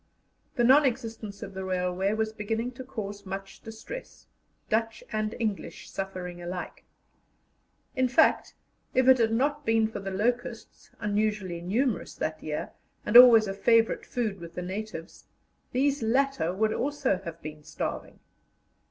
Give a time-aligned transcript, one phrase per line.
[0.55, 4.25] The non existence of the railway was beginning to cause much distress,
[4.67, 6.85] Dutch and English suffering alike.
[7.95, 8.55] In fact,
[8.95, 12.71] if it had not been for the locusts, unusually numerous that year,
[13.05, 15.27] and always a favourite food with the natives,
[15.71, 18.19] these latter would also have been starving.